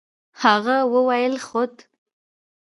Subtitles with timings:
[0.41, 1.73] هغه وويل خود.